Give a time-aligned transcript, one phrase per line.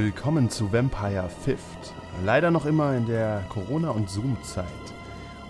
[0.00, 1.92] Willkommen zu Vampire Fifth.
[2.24, 4.64] Leider noch immer in der Corona- und Zoom-Zeit.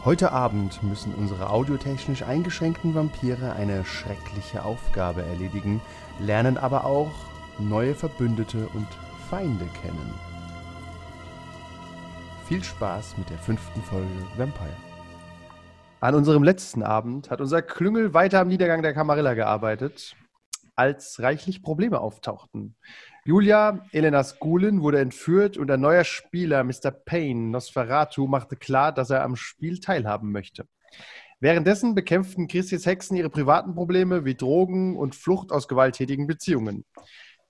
[0.07, 5.83] Heute Abend müssen unsere audiotechnisch eingeschränkten Vampire eine schreckliche Aufgabe erledigen,
[6.19, 7.13] lernen aber auch
[7.59, 8.89] neue Verbündete und
[9.29, 10.15] Feinde kennen.
[12.47, 14.77] Viel Spaß mit der fünften Folge Vampire.
[16.01, 20.17] An unserem letzten Abend hat unser Klüngel weiter am Niedergang der Camarilla gearbeitet,
[20.75, 22.77] als reichlich Probleme auftauchten.
[23.29, 26.91] Julia, Elena Skulin, wurde entführt und ein neuer Spieler, Mr.
[26.91, 30.67] Payne, Nosferatu, machte klar, dass er am Spiel teilhaben möchte.
[31.39, 36.87] Währenddessen bekämpften Christis Hexen ihre privaten Probleme wie Drogen und Flucht aus gewalttätigen Beziehungen.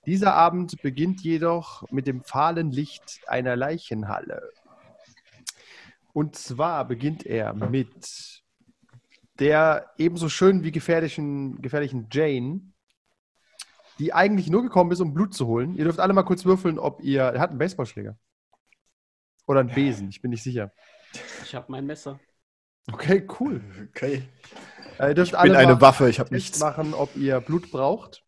[0.05, 4.49] Dieser Abend beginnt jedoch mit dem fahlen Licht einer Leichenhalle.
[6.11, 8.43] Und zwar beginnt er mit
[9.39, 12.63] der ebenso schön wie gefährlichen, gefährlichen Jane,
[13.99, 15.75] die eigentlich nur gekommen ist, um Blut zu holen.
[15.75, 17.21] Ihr dürft alle mal kurz würfeln, ob ihr.
[17.21, 18.17] Er hat einen Baseballschläger.
[19.47, 20.71] Oder einen Besen, ich bin nicht sicher.
[21.43, 22.19] Ich habe mein Messer.
[22.91, 23.61] Okay, cool.
[23.89, 24.23] Okay.
[24.99, 26.59] Äh, ihr dürft Ich bin alle eine mal Waffe, ich habe nichts.
[26.59, 28.23] machen, ob ihr Blut braucht.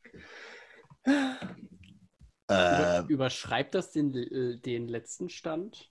[1.06, 1.38] Über,
[2.50, 5.90] Äh, überschreibt das den, äh, den letzten Stand?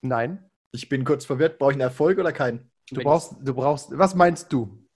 [0.00, 0.48] Nein.
[0.72, 1.58] ich bin kurz verwirrt.
[1.58, 2.70] Brauche ich einen Erfolg oder keinen?
[2.90, 3.90] Du brauchst, du brauchst.
[3.96, 4.86] Was meinst du?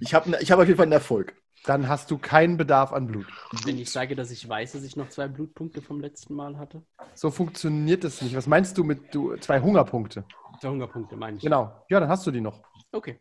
[0.00, 1.34] Ich habe ich hab auf jeden Fall einen Erfolg.
[1.64, 3.26] Dann hast du keinen Bedarf an Blut.
[3.64, 6.82] Wenn ich sage, dass ich weiß, dass ich noch zwei Blutpunkte vom letzten Mal hatte?
[7.14, 8.36] So funktioniert es nicht.
[8.36, 10.24] Was meinst du mit du, zwei Hungerpunkte?
[10.60, 11.42] Zwei Hungerpunkte, meine ich.
[11.42, 11.84] Genau.
[11.88, 12.60] Ja, dann hast du die noch.
[12.92, 13.18] Okay.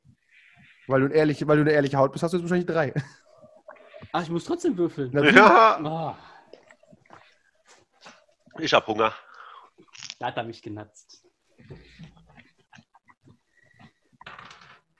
[0.88, 2.94] Weil du, ehrlich, weil du eine ehrliche Haut bist, hast du jetzt wahrscheinlich drei.
[4.12, 5.10] Ach, ich muss trotzdem würfeln.
[5.14, 5.38] Natürlich.
[5.38, 6.18] Ja, Ah,
[8.60, 9.14] ich hab Hunger.
[10.20, 11.26] da hat er mich genatzt.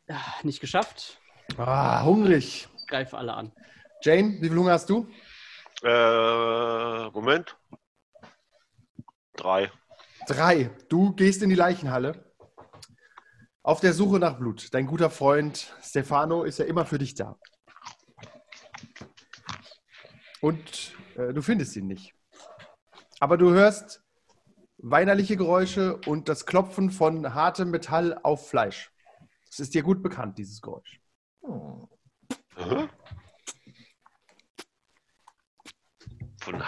[0.08, 1.20] Ah, nicht geschafft.
[1.58, 2.68] Ah, hungrig.
[2.94, 3.52] Greife alle an.
[4.04, 5.10] Jane, wie viel Hunger hast du?
[5.82, 7.58] Äh, Moment.
[9.36, 9.72] Drei.
[10.28, 10.70] Drei.
[10.90, 12.32] Du gehst in die Leichenhalle.
[13.64, 14.72] Auf der Suche nach Blut.
[14.76, 17.40] Dein guter Freund Stefano ist ja immer für dich da.
[20.40, 22.14] Und äh, du findest ihn nicht.
[23.20, 24.04] Aber du hörst
[24.78, 28.92] weinerliche Geräusche und das Klopfen von hartem Metall auf Fleisch.
[29.50, 31.02] Es ist dir gut bekannt, dieses Geräusch.
[36.42, 36.64] Von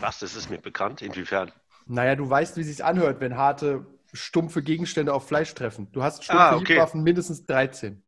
[0.00, 0.18] was?
[0.18, 1.02] Das ist mir bekannt.
[1.02, 1.52] Inwiefern?
[1.86, 5.90] Naja, du weißt, wie es sich anhört, wenn harte, stumpfe Gegenstände auf Fleisch treffen.
[5.92, 6.74] Du hast stumpfe Ah, okay.
[6.74, 8.02] Hiebwaffen mindestens 13.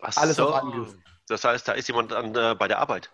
[0.00, 0.48] Ach Alles so.
[0.48, 0.96] auf Angriff.
[1.28, 3.10] Das heißt, da ist jemand an, äh, bei der Arbeit.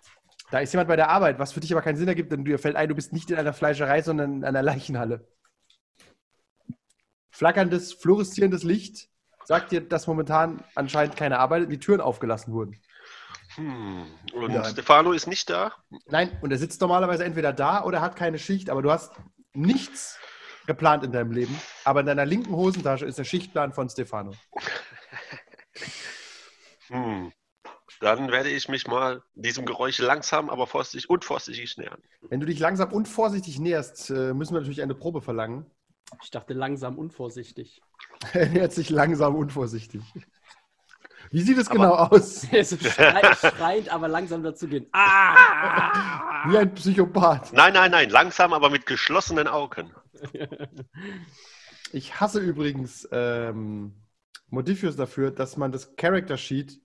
[0.51, 2.59] Da ist jemand bei der Arbeit, was für dich aber keinen Sinn ergibt, denn dir
[2.59, 5.27] fällt ein, du bist nicht in einer Fleischerei, sondern in einer Leichenhalle.
[7.31, 9.09] Flackerndes, fluoreszierendes Licht
[9.49, 12.77] sagt dir, dass momentan anscheinend keine Arbeit, die Türen aufgelassen wurden.
[13.55, 14.05] Hm.
[14.35, 14.63] Und Ja.
[14.63, 15.73] Stefano ist nicht da?
[16.05, 19.15] Nein, und er sitzt normalerweise entweder da oder hat keine Schicht, aber du hast
[19.55, 20.19] nichts
[20.67, 21.59] geplant in deinem Leben.
[21.85, 24.33] Aber in deiner linken Hosentasche ist der Schichtplan von Stefano.
[26.91, 27.33] Hm.
[28.01, 32.01] Dann werde ich mich mal diesem Geräusch langsam, aber vorsichtig und vorsichtig nähern.
[32.23, 35.71] Wenn du dich langsam und vorsichtig näherst, äh, müssen wir natürlich eine Probe verlangen.
[36.23, 37.81] Ich dachte langsam unvorsichtig.
[38.33, 40.03] Er nähert sich langsam und vorsichtig.
[41.31, 42.41] Wie sieht es Aber- genau aus?
[42.63, 44.87] so schrei schreiend, aber langsam dazu gehen.
[44.93, 46.49] Ah!
[46.51, 47.53] Wie ein Psychopath.
[47.53, 49.93] Nein, nein, nein, langsam, aber mit geschlossenen Augen.
[51.93, 53.95] Ich hasse übrigens ähm,
[54.49, 56.81] Modifius dafür, dass man das Character Sheet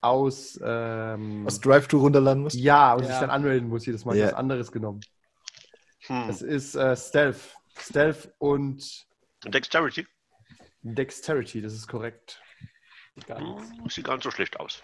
[0.00, 2.54] aus, ähm, Aus Drive-Thru runterladen muss.
[2.54, 3.08] ja, und Ja.
[3.10, 4.14] sich dann anmelden muss jedes Mal.
[4.16, 4.18] Ja.
[4.18, 5.00] Ich habe was anderes genommen.
[6.06, 6.28] Hm.
[6.28, 7.40] Es ist äh, Stealth.
[7.78, 9.06] Stealth und
[9.44, 10.06] Dexterity?
[10.82, 12.40] Dexterity, das ist korrekt.
[13.26, 13.38] Gar.
[13.38, 14.82] Hm, Sieht gar nicht so schlecht aus.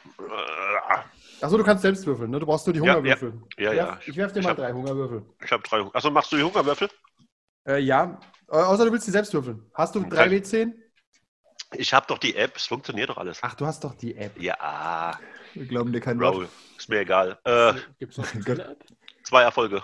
[1.40, 2.40] Achso, du kannst selbst würfeln, ne?
[2.40, 3.42] Du brauchst nur die Ja, Hungerwürfel.
[3.58, 3.98] ja, ja.
[4.06, 5.24] Ich werf dir Ich mal hab- drei Hungerwürfel.
[5.44, 5.80] Ich habe drei.
[5.92, 6.88] Achso, machst du die Hungerwürfel?
[7.66, 8.18] Äh, ja,
[8.48, 9.70] Äh, außer du willst die selbst würfeln.
[9.74, 10.14] Hast du Okay.
[10.16, 10.72] 3W10?
[11.74, 13.38] Ich habe doch die App, es funktioniert doch alles.
[13.42, 14.38] Ach, du hast doch die App.
[14.40, 15.18] Ja,
[15.54, 16.48] Wir glauben dir kein Bro, Wort.
[16.78, 17.38] ist mir egal.
[17.44, 18.64] Äh, Gibt es noch eine.
[18.72, 18.84] App?
[19.24, 19.82] zwei Erfolge.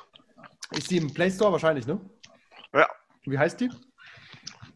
[0.72, 2.00] Ist die im Play Store wahrscheinlich, ne?
[2.78, 2.88] Ja,
[3.25, 3.69] Wie heißt die?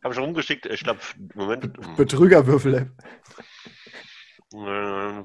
[0.02, 0.66] habe ich schon rumgeschickt.
[0.66, 0.98] Ich glaube,
[1.34, 1.96] Moment.
[1.96, 2.88] Betrügerwürfel-App.
[4.54, 5.24] Äh, äh,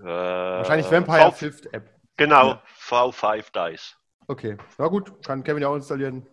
[0.00, 1.90] Wahrscheinlich Vampire V, Fifth App.
[2.16, 2.62] Genau, Ja.
[2.78, 3.96] V5 Dice.
[4.26, 6.26] Okay, na gut, kann Kevin ja auch installieren.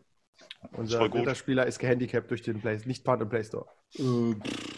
[0.73, 3.67] Unser Spieler ist gehandicapt durch den Play, nicht Part im Play Store.
[3.97, 4.35] Äh,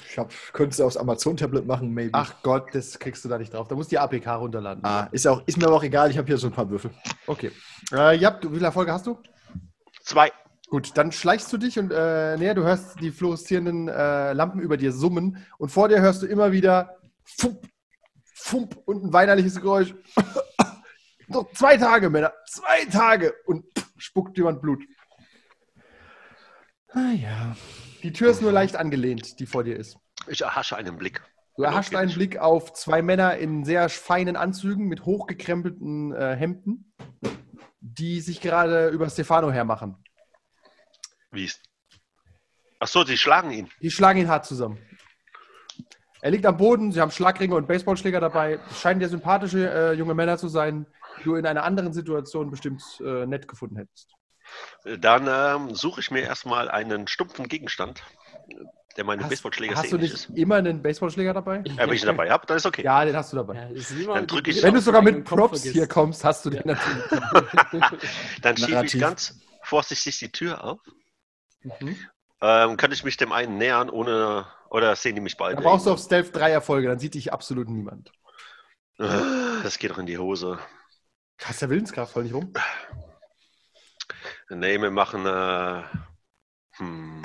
[0.10, 2.12] Ich hab, könntest du aufs Amazon-Tablet machen, maybe.
[2.14, 3.68] Ach Gott, das kriegst du da nicht drauf.
[3.68, 4.84] Da muss die APK runterladen.
[4.86, 6.92] Ah, ist, auch, ist mir aber auch egal, ich habe hier so ein paar Würfel.
[7.26, 7.52] Okay.
[7.92, 9.18] Äh, ja, du, wie viele Erfolge hast du?
[10.02, 10.32] Zwei.
[10.70, 14.76] Gut, dann schleichst du dich und äh, näher, du hörst die fluoreszierenden äh, Lampen über
[14.76, 17.68] dir summen und vor dir hörst du immer wieder Fump,
[18.34, 19.96] Fump und ein weinerliches Geräusch.
[21.28, 22.34] Noch zwei Tage, Männer.
[22.48, 23.34] Zwei Tage.
[23.46, 24.84] Und pff, spuckt jemand Blut.
[26.90, 27.56] Ah ja.
[28.04, 29.98] Die Tür ist nur leicht angelehnt, die vor dir ist.
[30.28, 31.22] Ich erhasche einen Blick.
[31.56, 32.04] Du erhascht Okay.
[32.04, 36.94] einen Blick auf zwei Männer in sehr feinen Anzügen mit hochgekrempelten äh, Hemden,
[37.82, 39.98] die sich gerade über Stefano hermachen.
[41.38, 41.62] Wie ist?
[42.80, 43.70] Ach so, die schlagen ihn.
[43.80, 44.80] Die schlagen ihn hart zusammen.
[46.22, 48.60] Er liegt am Boden, sie haben Schlagringe und Baseballschläger dabei.
[48.82, 50.88] Scheinen dir sympathische äh, junge Männer zu sein,
[51.20, 54.10] die du in einer anderen Situation bestimmt äh, nett gefunden hättest.
[55.00, 58.02] Dann ähm, suche ich mir erstmal einen stumpfen Gegenstand,
[58.96, 60.30] der meine Hast, Baseballschläger hast du nicht ist.
[60.34, 61.58] immer einen Baseballschläger dabei?
[61.60, 62.82] Äh, wenn ich ihn dabei habe, dann ist okay.
[62.84, 63.54] Ja, den hast du dabei.
[63.56, 66.74] Ja, Dann drück ich- Wenn du sogar mit Props hier kommst, hast du den Ja.
[66.74, 68.02] natürlich.
[68.42, 70.80] Dann schiebe ich ganz vorsichtig die Tür auf.
[71.82, 71.98] Mhm.
[72.42, 74.46] Ähm, kann ich mich dem einen nähern, ohne.
[74.70, 75.56] Oder sehen die mich beide?
[75.56, 78.12] Da brauchst du auf Stealth drei Erfolge, dann sieht dich absolut niemand.
[79.00, 79.08] Äh,
[79.64, 80.60] Das geht doch in die Hose.
[81.42, 82.52] Hast der Willenskraft voll nicht rum?
[84.50, 85.26] Nee, wir machen.
[85.26, 85.84] Äh,
[86.78, 87.22] hm,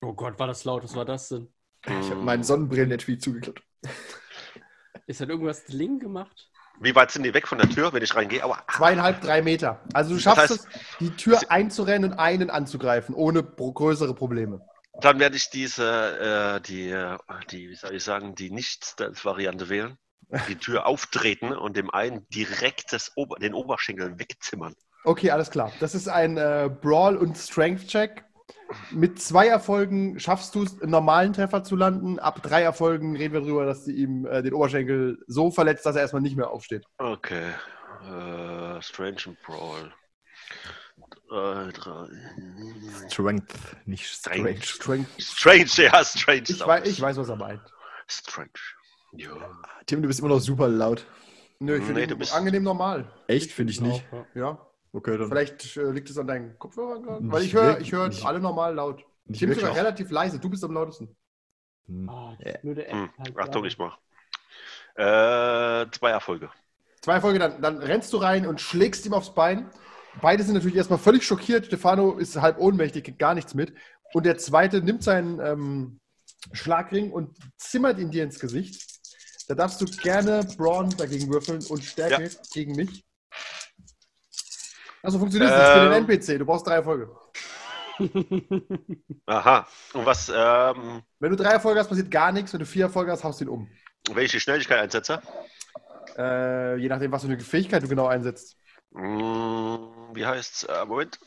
[0.00, 1.48] Oh Gott, war das laut, was war das denn?
[1.84, 2.24] Ich habe hm.
[2.24, 3.62] meinen Sonnenbrillen-Etui zugeklappt.
[5.06, 6.50] Ist dann irgendwas Dling gemacht?
[6.80, 8.44] Wie weit sind die weg von der Tür, wenn ich reingehe?
[8.44, 9.80] Aber Zweieinhalb, drei Meter.
[9.94, 10.68] Also du schaffst heißt- es,
[11.00, 14.60] die Tür einzurennen und einen anzugreifen, ohne größere Probleme.
[15.00, 17.18] dann werde ich diese, äh, die, äh,
[17.50, 19.98] die, wie soll ich sagen, die Nicht-Stealth-Variante wählen.
[20.48, 24.74] Die Tür auftreten und dem einen direkt Ober den Oberschenkel wegzimmern.
[25.04, 25.70] Okay, alles klar.
[25.78, 28.24] Das ist ein äh, Brawl- und Strength-Check.
[28.90, 32.18] Mit zwei Erfolgen schaffst du es, einen normalen Treffer zu landen.
[32.18, 35.96] Ab drei Erfolgen reden wir darüber, dass du ihm äh, den Oberschenkel so verletzt, dass
[35.96, 36.84] er erstmal nicht mehr aufsteht.
[36.98, 37.50] Okay.
[38.02, 39.92] Äh, Strange and Brawl.
[41.30, 41.72] Äh.
[43.10, 43.54] Strength,
[43.86, 44.56] nicht Strange.
[44.62, 45.06] strange.
[45.06, 45.22] Strength.
[45.22, 46.42] Strange, ja, Strange.
[46.48, 47.60] Ich, wei ich weiß, was er meint.
[48.06, 48.50] Strange.
[49.12, 49.30] Ja.
[49.86, 51.06] Tim, du bist immer noch super laut.
[51.58, 53.10] Nö, ich finde Nee, bist- angenehm normal.
[53.28, 53.50] Echt?
[53.50, 54.04] Finde ich nicht.
[54.12, 54.42] Auch, ja.
[54.42, 54.58] Ja,
[54.96, 55.28] Okay, dann.
[55.28, 57.30] vielleicht äh, liegt es an deinen Kopfhörern gerade.
[57.30, 59.04] Weil ich höre ich hör alle normal laut.
[59.30, 60.38] Tim ist sogar relativ leise.
[60.38, 61.14] Du bist am lautesten.
[61.86, 62.08] Hm.
[62.08, 63.10] Ah, das ist nur der Hm.
[63.18, 63.98] Halt Achtung, ich mach.
[64.94, 66.50] Äh, zwei Erfolge.
[67.02, 69.70] Zwei Erfolge, dann, dann rennst du rein und schlägst ihm aufs Bein.
[70.22, 71.66] Beide sind natürlich erstmal völlig schockiert.
[71.66, 73.74] Stefano ist halb ohnmächtig, kriegt gar nichts mit.
[74.14, 76.00] Und der zweite nimmt seinen ähm,
[76.52, 78.82] Schlagring und zimmert ihn dir ins Gesicht.
[79.46, 82.30] Da darfst du gerne Brawn dagegen würfeln und Stärke Ja.
[82.54, 83.04] gegen mich.
[85.06, 86.10] Also funktioniert es nicht für den Ähm.
[86.10, 86.38] NPC.
[86.40, 87.08] Du brauchst drei Erfolge.
[89.26, 89.66] Aha.
[89.94, 92.52] Und was, ähm, Wenn du drei Erfolge hast, passiert gar nichts.
[92.52, 93.68] Wenn du vier Erfolge hast, haust du ihn um.
[94.10, 95.22] welche Schnelligkeit einsetze?
[96.18, 98.56] Äh, je nachdem, was für eine Fähigkeit du genau einsetzt.
[98.94, 99.78] Hm,
[100.14, 100.64] wie heißt's?
[100.64, 101.20] Äh, Moment.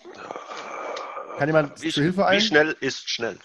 [1.38, 2.42] Kann jemand wie, zur Hilfe Wie ein?
[2.42, 3.38] schnell ist schnell?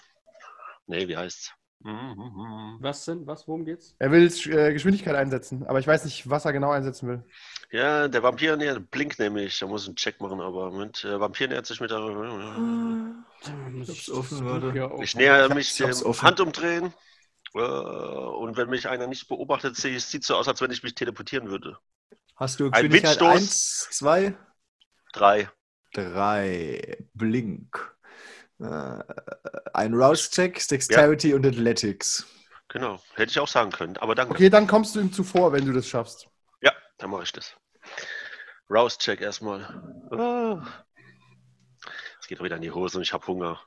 [0.87, 1.53] Nee, wie heißt's?
[1.79, 2.77] Mhm.
[2.81, 3.25] Was denn?
[3.25, 3.47] Was?
[3.47, 3.95] Worum geht's?
[3.99, 7.23] Er will äh, Geschwindigkeit einsetzen, aber ich weiß nicht, was er genau einsetzen will.
[7.71, 9.59] Ja, der Vampir nähert, blinkt nämlich.
[9.59, 11.99] Da muss ich einen Check machen, aber Moment, der Vampir nähert sich mit der.
[14.11, 14.75] Offen.
[14.75, 16.27] Ja, auch- Ich näher Ich mich dem hab's offen.
[16.27, 16.93] Hand umdrehen.
[17.53, 20.95] Äh, Und wenn mich einer nicht beobachtet, sieht es so aus, als wenn ich mich
[20.95, 21.77] teleportieren würde.
[22.35, 23.21] Hast du Ein Windstoß.
[23.35, 24.35] 1, 2,
[25.13, 25.49] Drei.
[25.93, 27.95] 3, Blink.
[28.59, 28.99] Äh,
[29.73, 32.25] ein Rouse-Check, Dexterity und Athletics.
[32.67, 33.01] Genau.
[33.13, 34.33] Hätte ich auch sagen können, aber danke.
[34.33, 36.27] Okay, dann kommst du ihm zuvor, wenn du das schaffst.
[36.97, 37.55] Dann mache ich das.
[38.69, 39.61] Rouse-Check erstmal.
[40.11, 40.65] Ah.
[42.19, 43.61] Es geht doch wieder in die Hose und ich habe Hunger.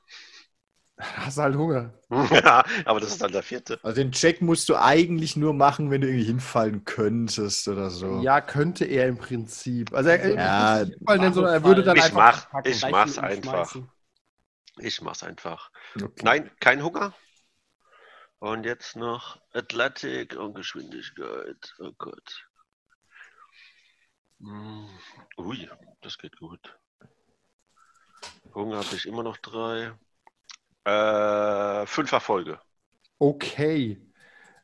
[0.97, 1.93] Hast du halt Hunger.
[2.09, 3.79] ja, aber das ist dann der vierte.
[3.83, 8.19] Also den Check musst du eigentlich nur machen, wenn du irgendwie hinfallen könntest oder so.
[8.21, 9.93] Ja, könnte er im Prinzip.
[9.93, 12.67] Also er, Ja, nennen, sondern er würde dann Ich einfach mach, packen.
[12.69, 13.51] ich mach's einfach.
[13.69, 13.89] schmeißen.
[14.79, 15.71] Ich mach's einfach.
[15.95, 16.21] Okay.
[16.23, 17.13] Nein, kein Hunger.
[18.39, 21.75] Und jetzt noch Athletik und Geschwindigkeit.
[21.79, 22.48] Oh Gott.
[24.41, 24.87] Hm.
[25.37, 25.69] Ui,
[26.01, 26.77] das geht gut.
[28.53, 29.93] Hunger habe ich immer noch drei.
[30.85, 32.59] Äh, fünf Erfolge.
[33.19, 34.01] Okay.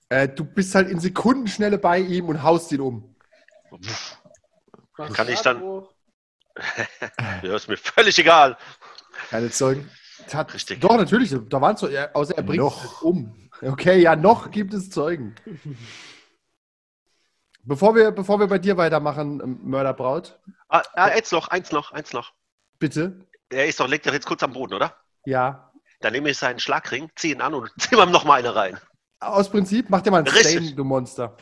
[0.10, 3.16] Äh, du bist halt in Sekundenschnelle bei ihm und haust ihn um.
[4.98, 5.84] Was Kann ich dann-?
[7.44, 8.58] Ja, ist mir völlig egal.
[9.30, 9.90] Keine Zeugen.
[10.32, 10.80] Hat, Richtig.
[10.80, 11.36] Doch, natürlich.
[11.50, 12.86] Da waren so, ja, außer er bringt Noch.
[12.86, 13.50] es um.
[13.62, 15.36] Okay, ja, noch gibt es Zeugen.
[17.66, 21.92] Bevor wir, bevor wir bei dir weitermachen, ähm, Mörderbraut, Ah, ah, eins noch, eins noch,
[21.92, 22.34] eins noch.
[22.80, 23.26] bitte.
[23.50, 24.96] Er ist doch, liegt doch jetzt kurz am Boden, oder?
[25.26, 25.72] Ja.
[26.02, 28.80] Dann nehme ich seinen Schlagring, ziehe ihn an und ziehe ihm noch mal eine rein.
[29.20, 30.52] Aus Prinzip, mach dir mal einen Richtig.
[30.52, 31.38] Stain, du Monster.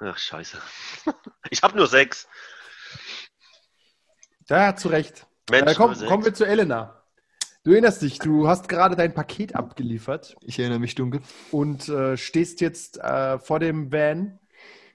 [0.00, 0.58] Ach, scheiße.
[1.50, 2.28] Ich habe nur sechs.
[4.48, 5.26] Ja, zu Recht.
[5.50, 7.02] Mensch, Äh, komm, kommen wir zu Elena.
[7.64, 11.20] Du erinnerst dich, du hast gerade dein Paket abgeliefert Ich erinnere mich dunkel.
[11.50, 14.38] und äh, stehst jetzt äh, vor dem Van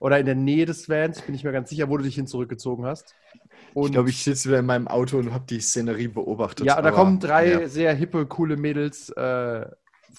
[0.03, 1.21] oder in der Nähe des Vans.
[1.21, 3.15] Bin ich mir ganz sicher, wo du dich hin zurückgezogen hast.
[3.73, 6.65] Und Ich glaube, ich sitze wieder in meinem Auto und habe die Szenerie beobachtet.
[6.65, 7.67] ja, und da kommen drei ja.
[7.69, 9.09] sehr hippe, coole Mädels.
[9.11, 9.65] Äh,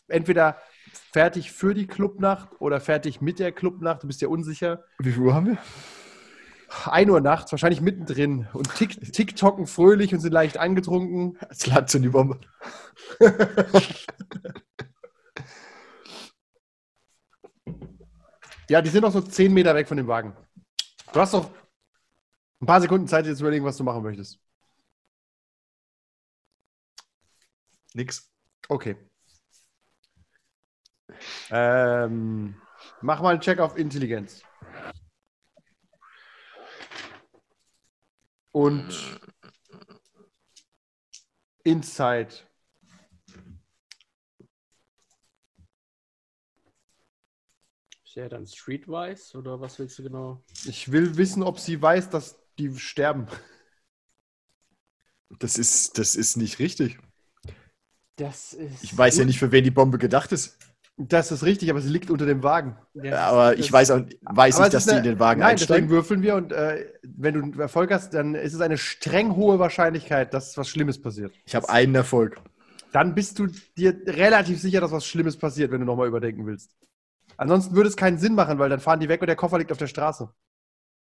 [0.08, 0.56] entweder
[1.12, 4.02] fertig für die Clubnacht oder fertig mit der Clubnacht.
[4.02, 4.84] Du bist ja unsicher.
[5.00, 5.58] Wie viel Uhr haben wir?
[6.86, 8.48] 1 Uhr nachts, wahrscheinlich mittendrin.
[8.54, 11.36] Und tick, ticktocken fröhlich und sind leicht angetrunken.
[11.50, 12.40] Es lag so die Bombe.
[18.68, 20.34] Ja, die sind noch so 10 Meter weg von dem Wagen.
[21.12, 21.50] Du hast doch
[22.60, 24.40] ein paar Sekunden Zeit, dir zu überlegen, was du machen möchtest.
[27.94, 28.30] Nix.
[28.68, 28.96] Okay.
[31.50, 32.54] Ähm,
[33.00, 34.42] mach mal einen Check auf Intelligenz.
[38.52, 39.20] Und
[41.64, 42.46] Insight.
[48.14, 50.44] Der dann Streetwise oder was willst du genau?
[50.66, 53.26] Ich will wissen, ob sie weiß, dass die sterben.
[55.40, 56.98] Das ist, das ist nicht richtig.
[58.16, 58.84] Das ist.
[58.84, 60.56] Ich weiß ja nicht, für wen die Bombe gedacht ist.
[60.96, 62.78] Das ist richtig, aber sie liegt unter dem Wagen.
[62.94, 65.56] Das- Aber ich weiß, auch, weiß nicht, dass ist die eine- in den Wagen Nein,
[65.56, 65.90] deswegen einsteigen.
[65.90, 70.32] würfeln wir und äh, wenn du Erfolg hast, dann ist es eine streng hohe Wahrscheinlichkeit,
[70.32, 71.34] dass was Schlimmes passiert.
[71.46, 72.40] Ich habe einen Erfolg.
[72.92, 76.70] Dann bist du dir relativ sicher, dass was Schlimmes passiert, wenn du nochmal überdenken willst.
[77.36, 79.72] Ansonsten würde es keinen Sinn machen, weil dann fahren die weg und der Koffer liegt
[79.72, 80.28] auf der Straße.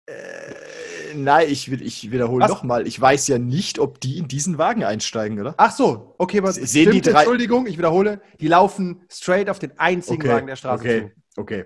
[0.07, 2.51] Äh, nein, ich, will- ich wiederhole Was?
[2.51, 2.87] nochmal.
[2.87, 5.55] Ich weiß ja nicht, ob die in diesen Wagen einsteigen, oder?
[5.57, 9.59] Ach so, okay, aber Se- sehen die drei- Entschuldigung, ich wiederhole, die laufen straight auf
[9.59, 11.13] den einzigen Okay, Wagen der Straße okay.
[11.35, 11.41] zu.
[11.41, 11.65] Okay.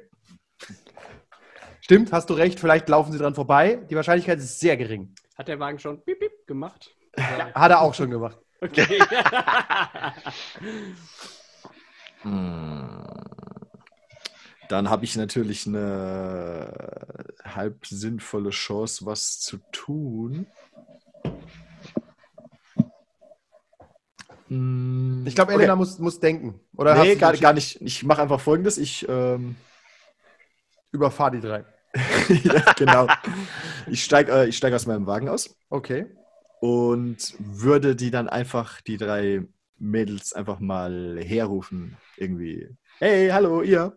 [1.80, 3.76] Stimmt, hast du recht, vielleicht laufen sie dran vorbei.
[3.90, 5.14] Die Wahrscheinlichkeit ist sehr gering.
[5.36, 6.94] Hat der Wagen schon piep, piep gemacht?
[7.18, 7.52] Ja.
[7.52, 8.38] Hat er auch schon gemacht.
[8.60, 8.86] Okay.
[12.22, 13.04] Hm.
[14.74, 16.66] Dann habe ich natürlich eine
[17.44, 20.48] halb sinnvolle Chance, was zu tun.
[24.48, 25.22] Hm.
[25.28, 25.60] Ich glaube, Okay.
[25.62, 26.58] Elena muss, muss denken.
[26.76, 27.80] Oder Nee, gar, gar nicht.
[27.82, 28.76] Ich mache einfach folgendes.
[28.76, 29.54] Ich, ähm,
[30.90, 31.64] Überfahr die drei.
[32.42, 33.06] ja, genau.
[33.86, 36.06] Ich steige äh, ich steig aus meinem Wagen aus Okay.
[36.60, 39.46] und würde die dann einfach, die drei
[39.78, 41.96] Mädels, einfach mal herrufen.
[42.16, 42.76] Irgendwie.
[42.98, 43.96] Hey, hallo, ihr.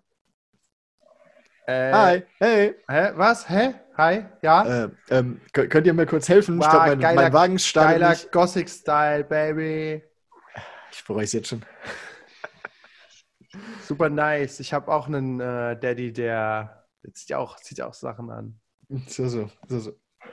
[1.68, 2.76] Äh, Hi, hey.
[2.90, 3.12] Hä?
[3.18, 3.50] Was?
[3.50, 3.74] Hä?
[3.98, 4.24] Hi?
[4.42, 4.64] Ja?
[4.64, 6.56] Äh, ähm, kö- könnt ihr mir kurz helfen?
[6.56, 8.32] Ich Wow, glaube, mein, geiler- mein Wagen startet Geiler.
[8.32, 10.04] Gothic-Style, Baby.
[10.92, 11.62] Ich bereue es jetzt schon.
[13.88, 14.60] Super nice.
[14.60, 18.60] Ich habe auch einen äh, Daddy, der, der zieht ja auch, zieht auch Sachen an.
[19.08, 19.92] So, so, so, so.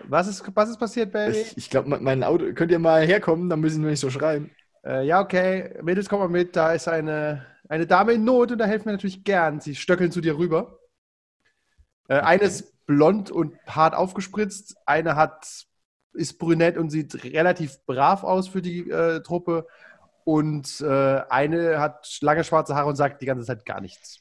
[0.09, 1.41] Was ist, was ist passiert, Baby?
[1.43, 4.51] Ich, ich glaube, mein Auto, könnt ihr mal herkommen, dann müssen wir nicht so schreien.
[4.85, 5.75] Äh, ja, okay.
[5.83, 6.57] Mädels, komm mal mit.
[6.57, 9.61] Da ist eine, eine Dame in Not und da helfen wir natürlich gern.
[9.61, 10.79] Sie stöckeln zu dir rüber.
[12.09, 14.77] Äh, Eine ist blond und hart aufgespritzt.
[14.87, 15.47] Eine hat,
[16.13, 19.67] ist brünett und sieht relativ brav aus für die äh, Truppe.
[20.25, 24.21] Und äh, eine hat lange schwarze Haare und sagt die ganze Zeit gar nichts.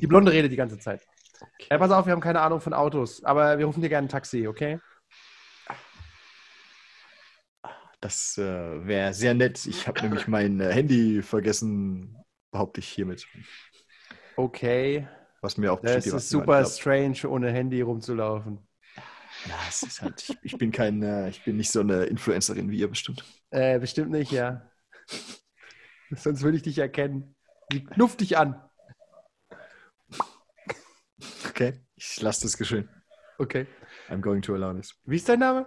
[0.00, 0.06] Die Okay.
[0.06, 1.06] Blonde redet die ganze Zeit.
[1.68, 4.10] Äh, pass auf, wir haben keine Ahnung von Autos, aber wir rufen dir gerne ein
[4.10, 4.80] Taxi, okay?
[8.00, 9.64] Das äh, wäre sehr nett.
[9.66, 12.16] Ich habe nämlich mein äh, Handy vergessen,
[12.50, 13.26] behaupte ich hiermit.
[14.36, 15.08] Okay.
[15.44, 16.74] Was mir auch Das bestimmt die ist super glaubt.
[16.74, 18.66] strange, ohne Handy rumzulaufen.
[19.46, 22.70] Ja, es ist halt, ich, ich bin kein, äh, ich bin nicht so eine Influencerin
[22.70, 23.22] wie ihr bestimmt.
[23.50, 24.70] Äh, bestimmt nicht, ja.
[26.12, 27.36] Sonst würde ich dich erkennen.
[27.70, 28.58] Sie knufft dich an.
[31.46, 31.74] Okay.
[31.94, 32.88] Ich lasse das geschehen.
[33.36, 33.66] Okay.
[34.08, 34.98] I'm going to allow this.
[35.04, 35.66] Wie ist dein Name?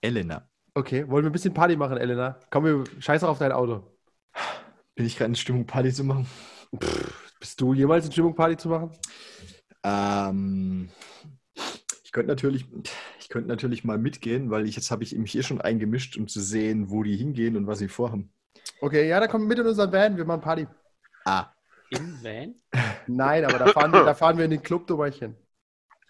[0.00, 0.48] Elena.
[0.72, 1.06] Okay.
[1.06, 2.40] Wollen wir ein bisschen Party machen, Elena?
[2.48, 3.99] Komm, wir scheiß auf dein Auto.
[5.00, 6.26] Bin ich gerade in Stimmung, Party zu machen?
[7.38, 8.90] Bist du jemals in Stimmung, Party zu machen?
[9.82, 10.90] Ähm,
[12.04, 12.66] ich könnte natürlich,
[13.18, 16.28] ich könnte natürlich mal mitgehen, weil ich jetzt habe ich mich hier schon eingemischt, um
[16.28, 18.30] zu sehen, wo die hingehen und was sie vorhaben.
[18.82, 20.66] Okay, ja, dann komm mit in unseren Van, wir machen Party.
[21.24, 21.46] Ah,
[21.88, 22.54] Im Van?
[23.06, 25.34] Nein, aber da fahren wir, da fahren wir in den Club, Dummerchen.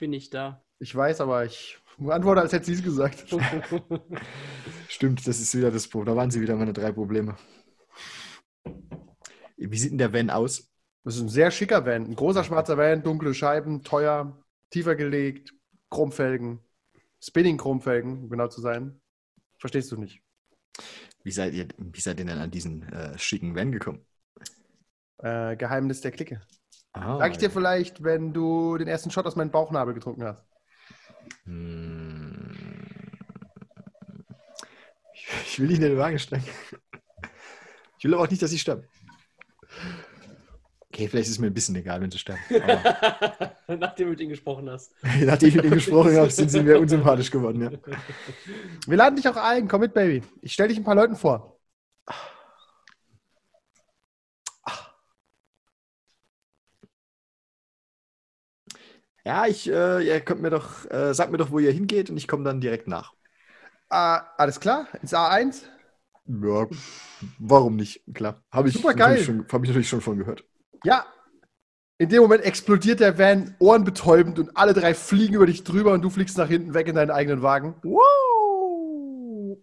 [0.00, 0.64] Bin ich da.
[0.80, 1.78] Ich weiß, aber ich
[2.08, 3.24] antworte, als hätte sie es gesagt.
[4.88, 6.12] stimmt, das ist wieder das Problem.
[6.12, 7.36] Da waren sie wieder meine drei Probleme.
[9.60, 10.70] Wie sieht denn der Van aus?
[11.04, 12.06] Das ist ein sehr schicker Van.
[12.06, 15.54] Ein großer schwarzer Van, dunkle Scheiben, teuer, tiefer gelegt,
[15.90, 16.60] Chromfelgen,
[17.22, 19.00] Spinning-Chromfelgen, um genau zu sein.
[19.58, 20.22] Verstehst du nicht.
[21.22, 24.06] Wie seid ihr, wie seid ihr denn an diesen äh, schicken Van gekommen?
[25.18, 26.40] Äh, Geheimnis der Clique.
[26.92, 30.44] Ah, Sag ich dir vielleicht, wenn du den ersten Shot aus meinem Bauchnabel getrunken hast.
[31.44, 32.56] Hm.
[35.12, 36.44] Ich, ich will nicht in den Wagen steigen.
[37.98, 38.88] Ich will aber auch nicht, dass ich sterbe.
[40.92, 42.40] Okay, vielleicht ist es mir ein bisschen egal, wenn sie sterben.
[42.62, 44.92] Aber Nachdem du mit ihnen gesprochen hast.
[45.22, 47.70] nachdem ich mit ihnen gesprochen habe, sind sie mir unsympathisch geworden, ja.
[48.86, 49.68] Wir laden dich auch ein.
[49.68, 50.22] Komm mit, Baby.
[50.42, 51.56] Ich stelle dich ein paar Leuten vor.
[59.24, 62.16] Ja, ich, äh, ihr könnt mir doch, äh, sagt mir doch, wo ihr hingeht und
[62.16, 63.12] ich komme dann direkt nach.
[63.90, 64.88] Ah, alles klar?
[65.02, 65.64] Ins A1?
[66.32, 66.68] Ja,
[67.38, 68.02] warum nicht?
[68.14, 68.42] Klar.
[68.52, 69.18] Habe ich, Super geil.
[69.22, 70.44] schon- hab ich natürlich schon von gehört.
[70.84, 71.04] Ja.
[71.98, 76.02] In dem Moment explodiert der Van ohrenbetäubend und alle drei fliegen über dich drüber und
[76.02, 77.74] du fliegst nach hinten weg in deinen eigenen Wagen.
[77.82, 79.58] Wow!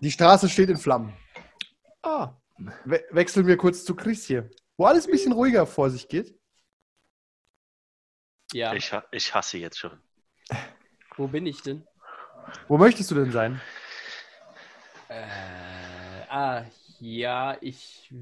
[0.00, 1.12] Die Straße steht in Flammen.
[2.02, 2.34] Ah,
[2.84, 6.38] We wechseln wir kurz zu Chris hier, wo alles ein bisschen ruhiger vor sich geht.
[8.52, 9.98] Ja, Ich, ha- ich hasse jetzt schon.
[11.16, 11.86] wo bin ich denn?
[12.68, 13.60] Wo möchtest du denn sein?
[15.08, 15.26] Äh,
[16.30, 16.64] ah,
[17.00, 18.12] ja, ich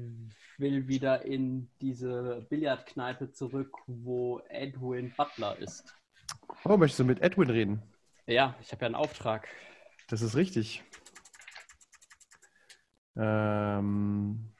[0.57, 5.95] will wieder in diese Billardkneipe zurück, wo Edwin Butler ist.
[6.65, 7.83] Oh, möchtest du mit Edwin reden?
[8.25, 9.47] Ja, ich habe ja einen Auftrag.
[10.09, 10.83] Das ist richtig.
[13.15, 14.51] Ähm,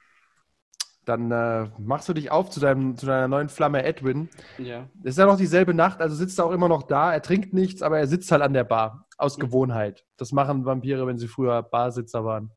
[1.04, 4.28] dann äh, machst du dich auf zu, deinem, zu deiner neuen Flamme Edwin.
[4.58, 4.88] Ja.
[5.02, 7.12] Es ist ja noch dieselbe Nacht, also sitzt er auch immer noch da.
[7.12, 9.06] Er trinkt nichts, aber er sitzt halt an der Bar.
[9.16, 9.42] Aus Mhm.
[9.42, 10.04] Gewohnheit.
[10.16, 12.52] Das machen Vampire, wenn sie früher Barsitzer waren.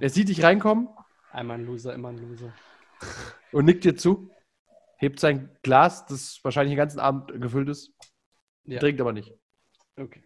[0.00, 0.88] Er sieht dich reinkommen
[1.30, 2.52] Einmal ein Loser, immer ein Loser.
[3.52, 4.30] und nickt dir zu.
[4.96, 7.92] Hebt sein Glas, das wahrscheinlich den ganzen Abend gefüllt ist.
[8.64, 8.80] Ja.
[8.80, 9.34] Trinkt aber nicht.
[9.96, 10.22] Okay.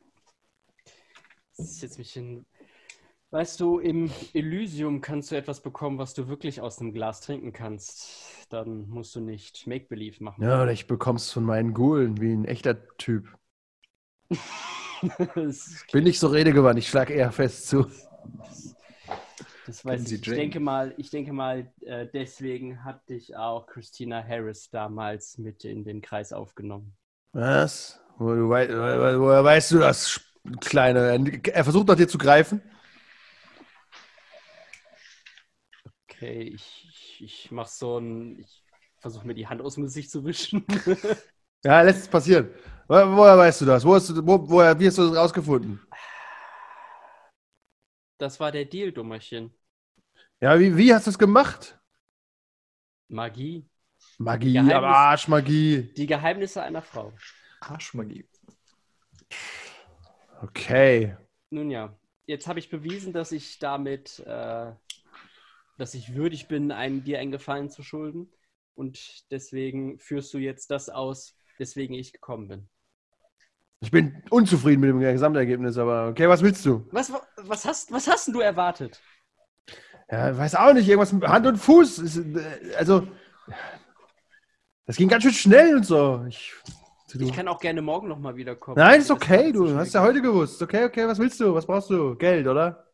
[1.58, 2.46] Ich setze mich hin.
[3.30, 7.52] Weißt du, im Elysium kannst du etwas bekommen, was du wirklich aus dem Glas trinken
[7.52, 8.46] kannst.
[8.50, 10.42] Dann musst du nicht Make-Believe machen.
[10.42, 13.36] Ja, oder ich bekomm's von meinen Gulen, wie ein echter Typ.
[15.34, 17.86] das, Bin nicht so redegewandt, ich schlag eher fest zu.
[18.38, 18.81] das
[19.68, 20.22] weiß Kennen Sie ich.
[20.22, 25.64] Ich denke mal, ich denke mal, äh, deswegen hat dich auch Christina Harris damals mit
[25.64, 26.96] in den Kreis aufgenommen.
[27.32, 27.98] Was?
[28.18, 30.20] Wo du wei- wo- Woher weißt du das,
[30.60, 31.40] Kleine?
[31.52, 32.60] Er versucht nach dir zu greifen.
[36.08, 38.38] Okay, ich, ich, ich mach so ein.
[38.38, 38.62] Ich
[39.00, 40.64] versuche mir die Hand aus dem Gesicht zu wischen.
[41.64, 42.50] Ja, lässt es passieren.
[42.88, 43.84] Wo- Woher weißt du das?
[43.84, 45.80] Wo hast du, wo, woher, wie hast du das rausgefunden?
[48.22, 49.52] Das war der Deal, Dummerchen.
[50.40, 51.76] Ja, wie, wie hast du es gemacht?
[53.08, 53.68] Magie.
[54.16, 55.92] Magie, Geheimnis- aber Arschmagie.
[55.96, 57.12] Die Geheimnisse einer Frau.
[57.58, 58.24] Arschmagie.
[60.40, 61.16] Okay.
[61.50, 64.72] Nun ja, jetzt habe ich bewiesen, dass ich damit, äh,
[65.76, 68.32] dass ich würdig bin, einem, dir einen Gefallen zu schulden.
[68.76, 72.68] Und deswegen führst du jetzt das aus, weswegen ich gekommen bin.
[73.82, 76.86] Ich bin unzufrieden mit dem Gesamtergebnis, aber okay, was willst du?
[76.90, 79.04] Was, was, hast, was hast du erwartet?
[80.10, 81.98] Ja, weiß auch nicht, irgendwas mit Hand und Fuß.
[81.98, 83.06] Ist, äh, also,
[84.86, 86.24] das ging ganz schön schnell und so.
[86.28, 86.52] Ich,
[87.14, 88.76] du, Ich kann auch gerne morgen nochmal wiederkommen.
[88.76, 90.62] nein, ist Das okay, du hast ja heute gewusst.
[90.62, 91.54] Okay, okay, was willst du?
[91.54, 92.14] Was brauchst du?
[92.16, 92.86] Geld, oder?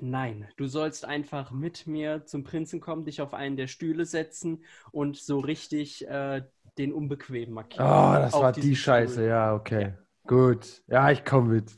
[0.00, 4.64] Nein, du sollst einfach mit mir zum Prinzen kommen, dich auf einen der Stühle setzen
[4.90, 6.42] und so richtig äh,
[6.78, 7.94] den unbequem Oh, markieren.
[8.18, 9.26] das Auf war die Scheiße, Stuhl.
[9.26, 9.94] ja, okay.
[10.26, 10.82] Gut.
[10.88, 11.72] Ja, ich komme mit.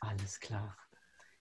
[0.00, 0.76] Alles klar.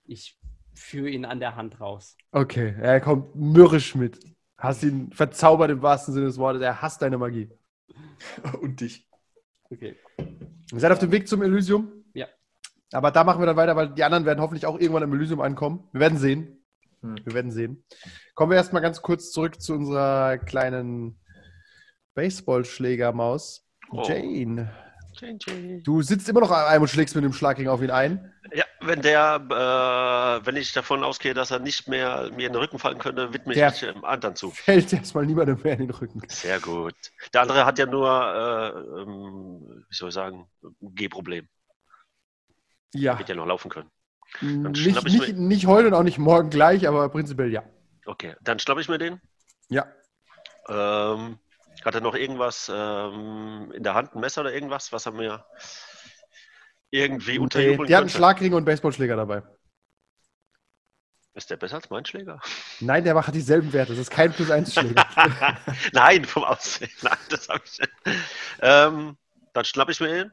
[0.05, 0.39] Ich
[0.73, 2.17] führe ihn an der Hand raus.
[2.31, 4.19] Okay, er kommt mürrisch mit.
[4.57, 6.61] Hast ihn verzaubert im wahrsten Sinne des Wortes.
[6.61, 7.49] Er hasst deine Magie.
[8.61, 9.09] Und dich.
[9.69, 9.97] Okay.
[10.71, 11.91] Ihr seid auf dem Weg zum Elysium?
[12.13, 12.27] Ja.
[12.91, 15.41] Aber da machen wir dann weiter, weil die anderen werden hoffentlich auch irgendwann im Elysium
[15.41, 15.89] ankommen.
[15.91, 16.63] Wir werden sehen.
[17.01, 17.17] Hm.
[17.23, 17.83] Wir werden sehen.
[18.35, 21.19] Kommen wir erstmal ganz kurz zurück zu unserer kleinen
[22.15, 23.67] Baseballschlägermaus.
[23.91, 24.03] Oh.
[24.07, 24.71] Jane.
[25.83, 28.33] Du sitzt immer noch an einem und schlägst mit dem Schlagring auf ihn ein.
[28.53, 29.35] Ja, wenn der,
[30.41, 33.33] äh, wenn ich davon ausgehe, dass er nicht mehr mir in den Rücken fallen könnte,
[33.33, 34.51] widme ich Der- mich dem anderen zu.
[34.51, 36.21] Fällt erstmal niemandem mehr in den Rücken.
[36.27, 36.95] Sehr gut.
[37.33, 41.47] Der andere hat ja nur, äh, ähm, wie soll ich sagen, ein G-Problem.
[42.93, 43.17] Ja.
[43.17, 43.89] Wird ja noch laufen können.
[44.41, 47.63] Nicht, schnapp ich nicht, nicht heute und auch nicht morgen gleich, aber prinzipiell ja.
[48.05, 49.21] Okay, dann schnappe ich mir den.
[49.69, 49.85] Ja.
[50.67, 51.37] Ähm,
[51.85, 55.45] hat er noch irgendwas ähm, in der Hand, ein Messer oder irgendwas, was er mir
[56.91, 58.17] irgendwie unterjubeln die hat einen könnte?
[58.17, 59.43] Schlagring und Baseballschläger dabei.
[61.35, 62.39] Ist der besser als mein Schläger?
[62.79, 63.93] Nein, der hat dieselben Werte.
[63.93, 65.03] Das ist kein plus 1 Schläger.
[65.91, 66.91] Nein, vom Aussehen.
[67.01, 67.91] Nein, das habe ich nicht.
[68.61, 69.17] Ähm,
[69.53, 70.31] dann schnappe ich mir ihn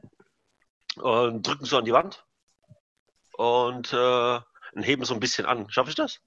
[1.01, 2.23] und drücken so an die Wand
[3.33, 4.39] und, äh,
[4.73, 5.67] und heben so ein bisschen an.
[5.71, 6.19] Schaffe ich das?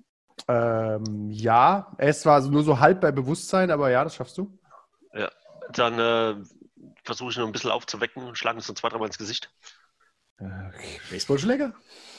[0.48, 4.58] ähm, ja, zwar so- nur so halb bei Bewusstsein, aber ja, das schaffst du.
[5.72, 6.36] Dann äh,
[7.04, 9.50] versuche ich ihn noch ein bisschen aufzuwecken und schlage ihn so zwei, dreimal ins Gesicht.
[10.38, 11.00] Okay.
[11.10, 11.72] Baseballschläger?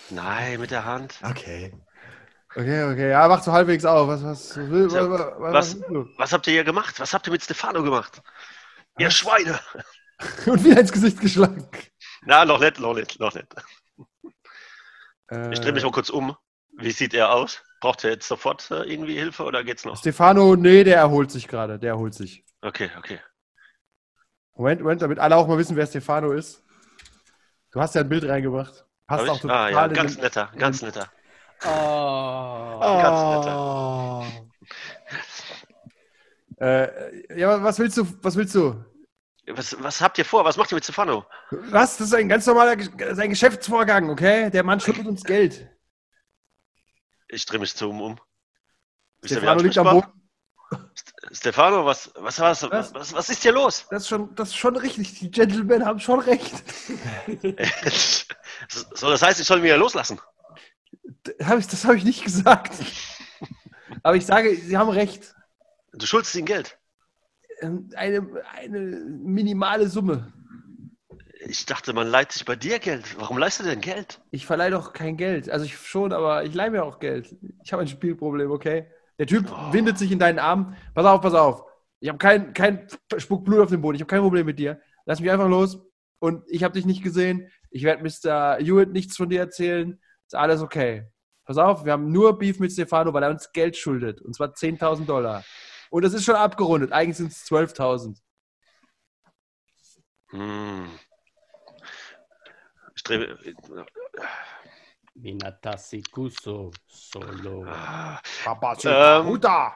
[0.10, 1.20] Nein, mit der Hand.
[1.24, 1.74] Okay.
[2.56, 4.08] Okay, okay, ja, mach so halbwegs auf.
[4.08, 5.78] Was, was, was, Ja, was?
[6.18, 7.00] Was habt ihr hier gemacht?
[7.00, 8.22] Was habt ihr mit Stefano gemacht?
[8.98, 9.60] Ihr Schweine!
[10.46, 11.68] Und wieder ins Gesicht geschlagen.
[12.22, 13.48] Na, noch nicht, noch nicht, noch nicht.
[15.30, 16.38] Äh, Ich drehe mich mal kurz um.
[16.78, 17.62] Wie sieht er aus?
[17.82, 19.98] Braucht er jetzt sofort äh, irgendwie Hilfe oder geht's noch?
[19.98, 21.78] Stefano, nee, der erholt sich gerade.
[21.78, 22.45] Der erholt sich.
[22.66, 23.20] Okay, okay.
[24.56, 26.64] Moment, Moment, damit alle auch mal wissen, wer Stefano ist.
[27.72, 28.86] Du hast ja ein Bild reingebracht.
[29.06, 31.12] Passt auch total Ah ja, ganz den- netter, ganz netter.
[31.64, 32.80] Oh.
[32.80, 34.26] Ganz Oh.
[36.60, 38.08] Äh, ja, was willst du?
[38.24, 38.84] Was willst du?
[39.48, 40.44] Was, was habt ihr vor?
[40.46, 41.26] Was macht ihr mit Stefano?
[41.52, 41.98] Was?
[41.98, 44.50] Das ist ein ganz normaler Ge- das ist ein Geschäftsvorgang, okay?
[44.50, 45.70] Der Mann schuldet uns Geld.
[47.28, 48.20] Ich drehe mich zu ihm um.
[49.24, 49.88] Stefano liegt am?
[49.88, 50.30] Boden.
[51.32, 52.94] Stefano, was, was, was, Was?
[52.94, 53.88] was, was, ist hier los?
[53.90, 55.20] Das ist, schon, das ist schon richtig.
[55.20, 56.54] Die Gentlemen haben schon recht.
[58.70, 60.20] so, das heißt, ich soll wieder loslassen.
[61.24, 62.74] Das habe ich nicht gesagt.
[64.04, 65.34] Aber ich sage, Sie haben recht.
[65.94, 66.78] Du schuldest ihm Geld.
[67.62, 70.32] Ähm, Eine, eine minimale Summe.
[71.48, 73.16] Ich dachte, man leiht sich bei dir Geld.
[73.20, 74.20] Warum leistet du denn Geld?
[74.32, 75.50] Ich verleihe doch kein Geld.
[75.50, 77.36] Also ich schon, aber ich leihe mir auch Geld.
[77.64, 78.88] Ich habe ein Spielproblem, okay?
[79.18, 79.74] Der Typ Oh.
[79.74, 80.76] windet sich in deinen Arm.
[80.94, 81.64] Pass auf, pass auf.
[82.00, 83.96] Ich habe kein, kein Spuck Blut auf dem Boden.
[83.96, 84.82] Ich habe kein Problem mit dir.
[85.06, 85.80] Lass mich einfach los.
[86.20, 87.50] Und ich habe dich nicht gesehen.
[87.70, 88.58] Ich werde Mr.
[88.58, 90.00] Hewitt nichts von dir erzählen.
[90.28, 91.08] Ist alles okay.
[91.46, 94.22] Pass auf, wir haben nur Beef mit Stefano, weil er uns Geld schuldet.
[94.22, 95.44] Und zwar 10.000 Dollar.
[95.92, 96.92] Und das ist schon abgerundet.
[96.92, 98.18] Eigentlich sind es 12.000.
[100.32, 100.90] Hm.
[103.04, 103.38] Drehe.
[105.16, 107.66] Minatasi Kuso Solo.
[107.68, 109.76] Ah, Papa, Ähm, Huda!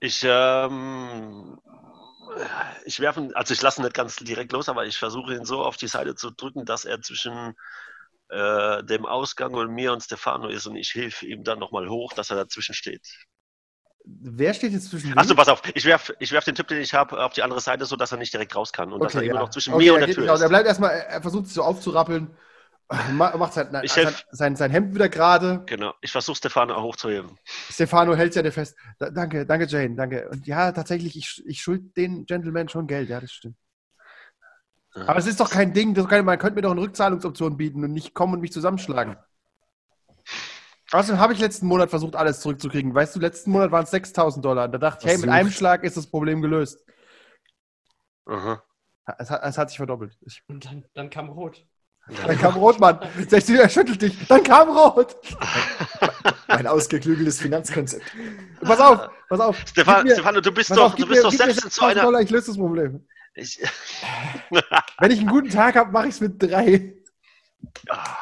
[0.00, 1.58] Ich, ähm,
[2.84, 5.62] ich werfe, also ich lasse ihn nicht ganz direkt los, aber ich versuche ihn so
[5.64, 7.54] auf die Seite zu drücken, dass er zwischen
[8.28, 12.12] äh, dem Ausgang und mir und Stefano ist und ich helfe ihm dann nochmal hoch,
[12.12, 13.06] dass er dazwischen steht.
[14.04, 16.94] Wer steht jetzt zwischen Achso, pass auf, ich werfe ich werf den Typ, den ich
[16.94, 19.22] habe, auf die andere Seite, so dass er nicht direkt raus kann und dass er
[19.24, 20.40] immer noch zwischen Okay, mir und er der Tür raus.
[20.40, 20.42] ist.
[20.42, 22.36] Er bleibt erstmal, er versucht sich so aufzurappeln,
[22.88, 25.62] macht sein, Ich sein, sein, sein Hemd wieder gerade.
[25.66, 27.38] Genau, ich versuche Stefano hochzuheben.
[27.44, 28.76] Stefano hält an dir fest.
[28.98, 30.28] Da, danke, danke, Jane, danke.
[30.28, 33.56] Und ja, tatsächlich, ich, ich schuld den Gentleman schon Geld, ja, das stimmt.
[34.94, 37.84] Aber es ist doch kein Ding, das kann, man könnte mir doch eine Rückzahlungsoption bieten
[37.84, 39.16] und nicht kommen und mich zusammenschlagen.
[40.92, 42.94] Außerdem habe ich letzten Monat versucht, alles zurückzukriegen.
[42.94, 44.68] Weißt du, letzten Monat waren es 6000 Dollar.
[44.68, 46.84] Da dachte ich, hey, mit einem Schlag ist das Problem gelöst.
[48.26, 48.62] Aha.
[49.18, 50.16] Es hat, es hat sich verdoppelt.
[50.22, 51.66] Ich, Und dann, dann kam Rot.
[52.08, 53.00] Dann kam Rot, Mann.
[53.28, 54.26] Sagst du, er schüttelt dich.
[54.28, 55.16] Dann kam Rot.
[56.46, 58.04] Ein ausgeklügeltes Finanzkonzept.
[58.60, 59.58] Pass auf, pass auf.
[59.66, 62.02] Stefan, Stefano, du bist doch, auf, du bist mir, doch selbst in so 6000 einer.
[62.02, 63.06] Dollar, ich löse das Problem.
[63.34, 63.60] Ich,
[64.98, 66.94] Wenn ich einen guten Tag habe, mache ich es mit drei.
[67.88, 68.16] Ah,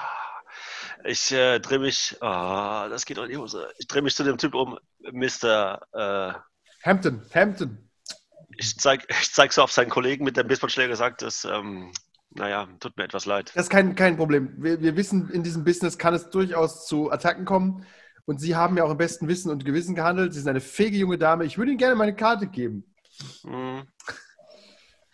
[1.05, 2.16] ich äh, drehe mich.
[2.20, 3.70] ah, das geht doch in die Hose.
[3.79, 4.79] Ich drehe mich zu dem Typ um,
[5.12, 5.81] Mr.
[5.92, 7.90] Äh, Hampton, Hampton.
[8.57, 11.92] ich zeig, ich zeig so auf seinen Kollegen mit dem Baseballschläger, sagt es, ähm,
[12.35, 13.53] naja, tut mir etwas leid.
[13.55, 14.55] Das ist kein, kein Problem.
[14.59, 17.87] Wir, wir wissen, in diesem Business kann es durchaus zu Attacken kommen.
[18.27, 20.33] Und Sie haben ja auch im besten Wissen und Gewissen gehandelt.
[20.33, 21.44] Sie sind eine fähige junge Dame.
[21.44, 22.94] Ich würde Ihnen gerne meine Karte geben.
[23.42, 23.83] Hm,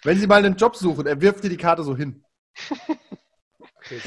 [0.04, 2.24] Wenn Sie mal einen Job suchen, er wirft dir die Karte so hin.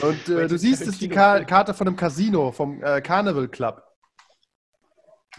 [0.02, 3.48] Und äh, du siehst, es ist die Ka Karte von einem Casino, vom äh, Carnival
[3.50, 3.84] Club.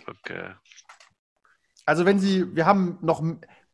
[0.06, 0.54] okay.
[1.86, 3.22] Also wenn Sie, wir haben noch,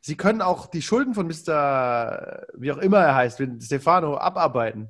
[0.01, 4.89] Sie können auch die Schulden von Mr., wie auch immer er heißt, Stefano, abarbeiten.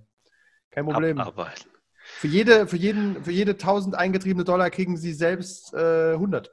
[0.71, 1.19] Kein Problem.
[1.21, 1.69] Abarbeiten.
[2.19, 6.51] Für jede, für jeden, für jede 1000 eingetriebene Dollar kriegen Sie selbst äh, 100.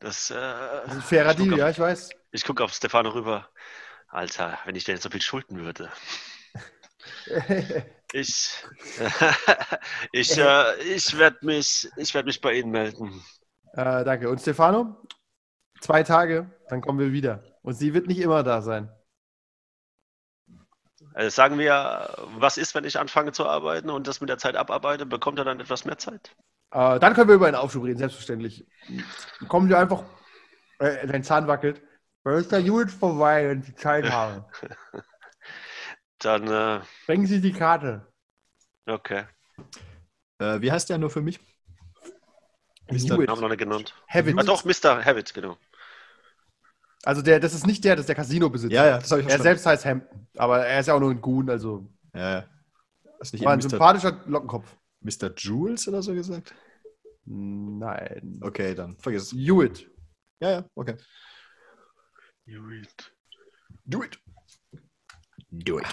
[0.00, 2.10] Das, äh, Das ist ein fairer Deal, auf- ja, ich weiß.
[2.32, 3.48] Ich gucke auf Stefano rüber.
[4.08, 5.90] Alter, wenn ich jetzt so viel schulden würde.
[8.12, 8.52] Ich,
[10.12, 13.22] ich, äh, ich werde mich, ich werd mich bei Ihnen melden.
[13.72, 14.28] äh, danke.
[14.28, 14.96] Und Stefano?
[15.80, 17.42] Zwei Tage, dann kommen wir wieder.
[17.62, 18.90] Und sie wird nicht immer da sein.
[21.14, 24.56] Also sagen wir, was ist, wenn ich anfange zu arbeiten und das mit der Zeit
[24.56, 25.06] abarbeite?
[25.06, 26.34] Bekommt er dann etwas mehr Zeit?
[26.70, 28.66] Äh, dann können wir über einen Aufschub reden, selbstverständlich.
[29.48, 30.04] Kommen wir einfach,
[30.78, 31.82] äh, dein Zahn wackelt.
[32.24, 34.44] Weil ist der Unit vorbei, wenn Sie Zeit haben.
[36.22, 38.06] Dann, äh, Bringen Sie die Karte.
[38.86, 39.24] okay.
[40.38, 41.38] Äh, wie heißt der nur für mich?
[42.90, 43.14] Mr.
[43.14, 43.28] Hewitt.
[43.30, 43.94] Haben noch nicht genannt.
[44.06, 44.38] Hewitt.
[44.38, 45.04] Ah, doch, Mr.
[45.04, 45.56] Habit, genau.
[47.04, 48.72] Also der, das ist nicht der, das ist der Casino-Besitzer.
[48.74, 49.42] Ja, ja, das habe ich Er verstanden.
[49.42, 52.48] selbst heißt Hampton, aber er ist ja auch nur ein Goon, also Ja, ja.
[53.20, 53.70] Hast nicht war ein Mr.
[53.70, 54.76] sympathischer Lockenkopf.
[55.00, 55.32] Mr.
[55.36, 56.54] Jules oder so gesagt?
[57.24, 58.38] Nein.
[58.42, 59.32] Okay, dann vergiss es.
[59.32, 59.90] Hewitt.
[60.40, 60.96] Ja, ja, okay.
[62.46, 63.12] Hewitt.
[63.84, 64.18] Do it.
[65.50, 65.86] Do it.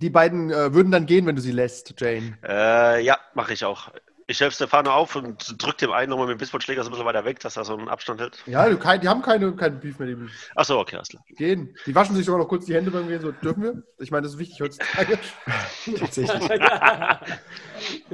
[0.00, 2.38] Die beiden äh, würden dann gehen, wenn du sie lässt, Jane.
[2.46, 3.90] Äh, ja, mache ich auch.
[4.30, 7.06] Ich helfe Stefano auf und drück dem einen nochmal mit dem Baseballschläger so ein bisschen
[7.06, 8.42] weiter weg, dass er so einen Abstand hält.
[8.44, 10.06] Ja, du, kein, die haben keine, keinen Beef mehr.
[10.06, 10.16] Die
[10.54, 11.24] Achso, okay, alles klar.
[11.30, 11.74] gehen.
[11.86, 13.22] Die waschen sich sogar noch kurz die Hände beim Gehen.
[13.22, 13.82] So, dürfen wir?
[13.98, 15.18] Ich meine, das ist wichtig heutzutage.
[15.98, 16.50] Tatsächlich.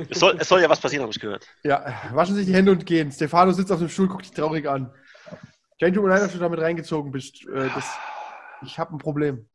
[0.09, 1.49] Es soll, es soll ja was passieren, habe ich gehört.
[1.65, 3.11] Ja, waschen sich die Hände und gehen.
[3.11, 4.93] Stefano sitzt auf dem Stuhl, guckt dich traurig an.
[5.79, 7.45] Jane, tut mir leid, dass du damit reingezogen bist.
[7.49, 7.91] Äh, das,
[8.63, 9.49] ich habe ein Problem.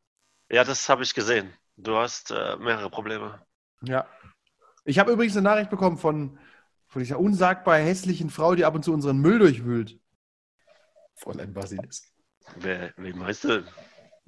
[0.52, 1.54] Ja, das habe ich gesehen.
[1.82, 3.42] Du hast äh, mehrere Probleme.
[3.82, 4.06] Ja.
[4.84, 6.38] Ich habe übrigens eine Nachricht bekommen von,
[6.88, 9.98] von dieser unsagbar hässlichen Frau, die ab und zu unseren Müll durchwühlt.
[11.16, 12.06] Fräulein Basilisk.
[12.58, 13.64] Wer, wen meinst du?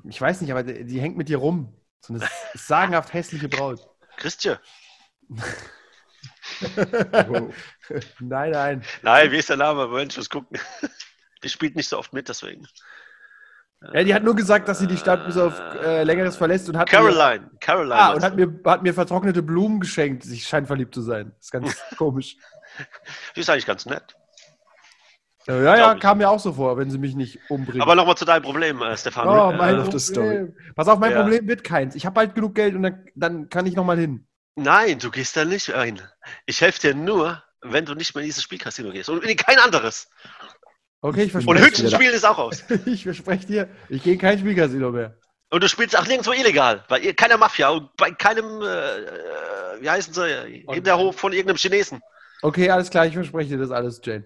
[0.06, 1.74] Ich weiß nicht, aber die, die hängt mit dir rum.
[2.00, 3.88] So eine sagenhaft hässliche Braut.
[4.18, 4.58] Christian?
[6.62, 7.54] Wow.
[8.20, 8.86] Nein, nein.
[9.02, 10.04] Nein, wie ist der Name?
[10.04, 10.60] Ich muss gucken.
[11.44, 12.68] Die spielt nicht so oft mit, deswegen.
[13.94, 16.78] Ja, die hat nur gesagt, dass sie die Stadt bis auf äh, längeres verlässt und
[16.78, 17.50] hat mir, Caroline.
[17.60, 17.96] Caroline.
[17.96, 20.24] ah, und hat mir, hat mir vertrocknete Blumen geschenkt.
[20.24, 21.32] Sie scheint verliebt zu sein.
[21.38, 22.38] Das ist ganz komisch.
[23.36, 24.16] Die ist eigentlich ganz nett.
[25.48, 26.00] Ja, ja, ich.
[26.00, 27.82] kam mir auch so vor, wenn sie mich nicht umbringt.
[27.82, 29.50] Aber nochmal zu deinem Problem, äh, Stefano.
[29.50, 30.56] oh, mein of the Problem.
[30.76, 31.22] Pass auf, mein Ja.
[31.24, 31.96] Problem wird keins.
[31.96, 34.28] Ich habe bald genug Geld und dann, dann kann ich nochmal hin.
[34.56, 36.00] Nein, du gehst da nicht ein.
[36.46, 39.10] Ich helfe dir nur, wenn du nicht mehr in dieses Spielcasino gehst.
[39.10, 40.10] Und in kein anderes.
[41.04, 42.66] Okay, ich Und verspreche Hüt- Hütten spielen ist auch aus.
[42.68, 42.80] dir.
[42.86, 45.18] Ich verspreche dir, ich gehe in kein Spielcasino mehr.
[45.50, 46.86] Und du spielst auch nirgendwo illegal.
[46.88, 52.02] Bei keiner Mafia und bei keinem, äh, wie heißen sie, Hinterhof von irgendeinem Chinesen.
[52.44, 54.26] Okay, alles klar, ich verspreche dir das alles, Jane.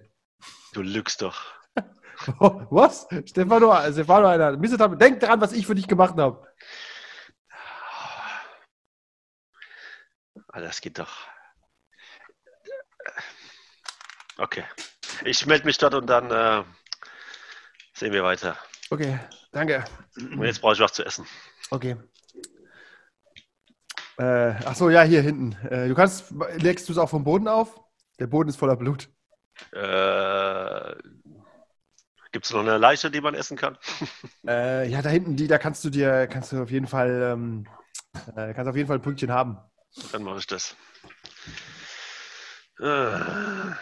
[0.72, 1.42] Du lügst doch.
[2.70, 3.06] Was?
[3.26, 4.56] Stefano, Stefano, einer.
[4.56, 6.46] Missetat, denk daran, was ich für dich gemacht habe.
[10.48, 11.26] Ah, Das geht doch.
[14.38, 14.64] Okay.
[15.24, 16.64] Ich melde mich dort und dann äh,
[17.94, 18.56] sehen wir weiter.
[18.90, 19.18] Okay,
[19.52, 19.84] danke.
[20.16, 21.26] Und jetzt brauche ich was zu essen.
[21.70, 21.96] Okay.
[24.18, 25.52] Äh, ach so, ja, hier hinten.
[25.66, 27.80] Äh, du kannst, legst du es auch vom Boden auf?
[28.18, 29.08] Der Boden ist voller Blut.
[29.72, 30.94] Äh,
[32.32, 33.78] Gibt es noch eine Leiche, die man essen kann?
[34.46, 37.66] Äh, ja, da hinten, die, da kannst du dir, kannst du auf jeden Fall, ähm,
[38.36, 39.58] äh, kannst auf jeden Fall ein Pünktchen haben.
[40.12, 40.76] Dann mache ich das.
[42.78, 43.74] Äh.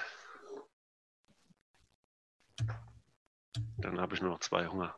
[3.85, 4.97] Dann habe ich nur noch zwei Hunger.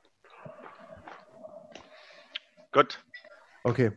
[2.70, 3.04] Gut.
[3.64, 3.90] Okay.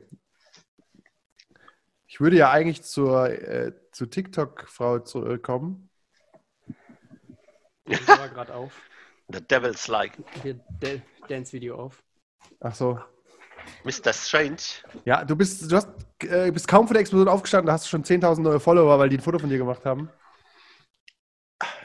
[2.08, 5.92] Ich würde ja eigentlich zur, äh, zu TikTok-Frau zurückkommen.
[7.86, 8.74] Ich war gerade auf.
[9.32, 10.18] The Devil's Like.
[10.42, 12.04] Hier Dan- Dance-Video auf.
[12.60, 13.00] Ach so.
[13.84, 14.12] Mr.
[14.12, 14.58] Strange.
[15.06, 15.90] Ja, du bist, du hast,
[16.24, 19.10] äh, bist kaum von der Explosion aufgestanden, da hast du schon 10.000 neue Follower, weil
[19.10, 20.10] die ein Foto von dir gemacht haben.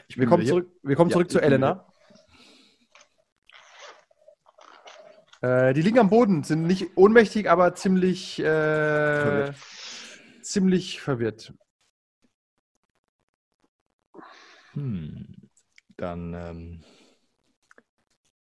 [0.07, 1.85] Ich Wir kommen zurück, wir kommen Ja, zurück zu Elena.
[5.45, 9.55] Äh, die liegen am Boden, sind nicht ohnmächtig, aber ziemlich, äh, Verwirrt.
[10.41, 11.53] ziemlich verwirrt.
[14.73, 15.27] Hm.
[15.97, 16.83] Dann ähm,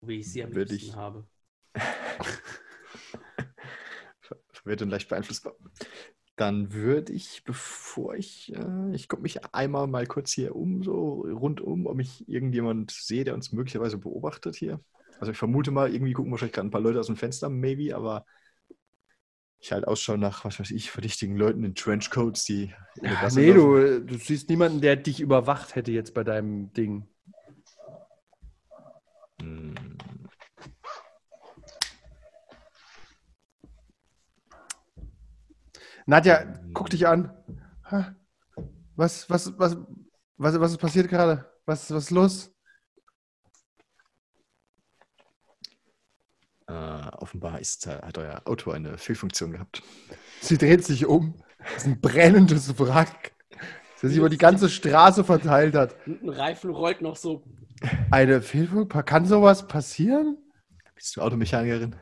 [0.01, 1.25] Wie ich sie am Würde liebsten ich- habe.
[4.51, 5.55] verwirrt und leicht beeinflussbar.
[6.35, 11.21] Dann würde ich, bevor ich, äh, ich gucke mich einmal mal kurz hier um, so
[11.21, 14.79] rundum, ob ich irgendjemand sehe, der uns möglicherweise beobachtet hier.
[15.21, 17.95] Also ich vermute mal, irgendwie gucken wahrscheinlich gerade ein paar Leute aus dem Fenster, maybe,
[17.95, 18.25] aber
[19.59, 24.07] ich halt Ausschau nach, was weiß ich, verdächtigen Leuten in Trenchcoats, die Gasse Nee, laufen.
[24.07, 27.07] du, du siehst niemanden, der dich überwacht hätte jetzt bei deinem Ding.
[29.39, 29.75] Hm.
[36.07, 37.31] Nadja, guck dich an.
[38.95, 39.77] Was, was, was,
[40.37, 41.47] was, was ist passiert gerade?
[41.67, 42.50] Was, was ist los?
[46.71, 49.83] Äh, offenbar ist, äh, hat euer Auto eine Fehlfunktion gehabt.
[50.39, 51.35] Sie dreht sich um.
[51.59, 53.33] Das ist ein brennendes Wrack,
[54.01, 55.95] das sich über die ganze Straße verteilt hat.
[56.07, 57.43] Ein Reifen rollt noch so.
[58.09, 59.05] Eine Fehlfunktion?
[59.05, 60.37] Kann sowas passieren?
[60.95, 61.95] Bist du Automechanikerin?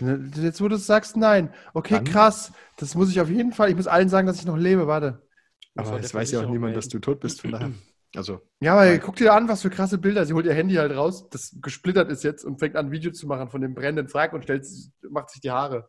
[0.00, 1.52] Ne, Jetzt, wo du sagst, nein.
[1.74, 2.52] Okay, Dann- krass.
[2.78, 3.68] Das muss ich auf jeden Fall.
[3.68, 4.86] Ich muss allen sagen, dass ich noch lebe.
[4.86, 5.26] Warte.
[5.74, 7.70] Aber es weiß ja auch niemand, dass du tot bist, von daher.
[8.14, 9.00] Also, Ja, aber Nein.
[9.02, 10.24] guck dir an, was für krasse Bilder.
[10.24, 13.26] Sie holt ihr Handy halt raus, das gesplittert ist jetzt und fängt an, Video zu
[13.26, 14.66] machen von dem brennenden Wrack und stellt,
[15.10, 15.88] macht sich die Haare.